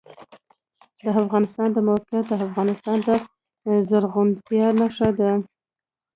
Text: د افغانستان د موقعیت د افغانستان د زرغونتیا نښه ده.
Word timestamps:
د 1.03 1.05
افغانستان 1.23 1.67
د 1.73 1.77
موقعیت 1.87 2.25
د 2.29 2.33
افغانستان 2.47 2.97
د 3.07 3.09
زرغونتیا 3.89 4.67
نښه 4.79 5.09
ده. 5.19 5.31